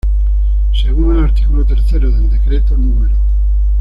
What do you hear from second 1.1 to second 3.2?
el artículo tercero del Decreto No.